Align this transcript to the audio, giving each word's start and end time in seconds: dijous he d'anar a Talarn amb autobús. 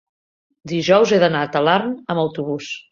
dijous 0.71 1.13
he 1.13 1.21
d'anar 1.25 1.45
a 1.49 1.53
Talarn 1.59 1.95
amb 1.97 2.27
autobús. 2.29 2.77